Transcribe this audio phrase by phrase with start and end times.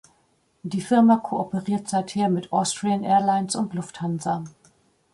[0.63, 4.43] Die Firma kooperiert seither mit Austrian Airlines und Lufthansa.